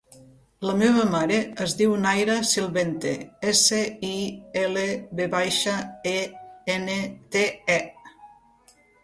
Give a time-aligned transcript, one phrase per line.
[0.67, 3.11] La meva mare es diu Naira Silvente:
[3.51, 4.17] essa, i,
[4.63, 4.87] ela,
[5.21, 5.77] ve baixa,
[6.15, 6.17] e,
[6.79, 6.99] ena,
[7.37, 7.79] te, e.